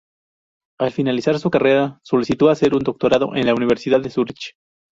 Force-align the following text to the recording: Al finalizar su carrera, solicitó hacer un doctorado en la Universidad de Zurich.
Al 0.79 0.89
finalizar 0.91 1.37
su 1.37 1.51
carrera, 1.51 1.99
solicitó 2.03 2.49
hacer 2.49 2.73
un 2.73 2.79
doctorado 2.81 3.35
en 3.35 3.45
la 3.45 3.53
Universidad 3.53 4.01
de 4.01 4.09
Zurich. 4.09 4.55